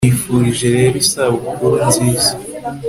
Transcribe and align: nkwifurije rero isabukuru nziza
nkwifurije 0.03 0.67
rero 0.75 0.95
isabukuru 1.03 1.75
nziza 1.87 2.31